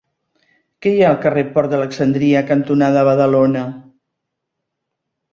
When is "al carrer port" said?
1.15-1.67